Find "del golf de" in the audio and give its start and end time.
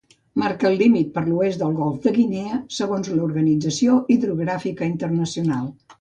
1.63-2.13